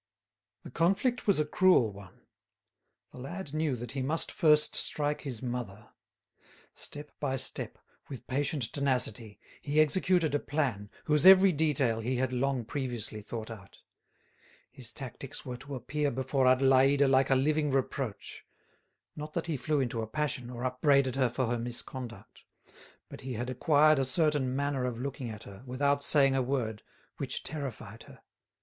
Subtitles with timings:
[0.63, 2.25] The conflict was a cruel one;
[3.11, 5.89] the lad knew that he must first strike his mother.
[6.73, 7.77] Step by step,
[8.09, 13.51] with patient tenacity, he executed a plan whose every detail he had long previously thought
[13.51, 13.77] out.
[14.71, 20.01] His tactics were to appear before Adélaïde like a living reproach—not that he flew into
[20.01, 22.41] a passion, or upbraided her for her misconduct;
[23.07, 26.81] but he had acquired a certain manner of looking at her, without saying a word,
[27.17, 28.23] which terrified her.